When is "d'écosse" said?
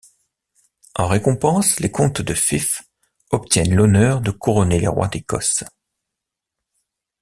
5.07-5.63